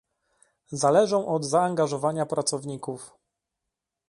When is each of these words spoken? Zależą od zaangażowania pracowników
Zależą 0.71 1.27
od 1.27 1.45
zaangażowania 1.45 2.25
pracowników 2.25 3.13